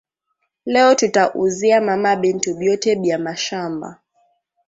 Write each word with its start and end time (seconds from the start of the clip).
Leo 0.65 0.95
tuta 0.95 1.23
uzia 1.43 1.77
mama 1.87 2.11
bintu 2.21 2.49
byote 2.59 2.91
bya 3.01 3.17
mashamba 3.25 3.89